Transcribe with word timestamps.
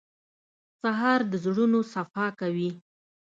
سهار 0.81 1.19
د 1.31 1.33
زړونو 1.43 1.79
صفا 1.93 2.25
کوي. 2.39 2.69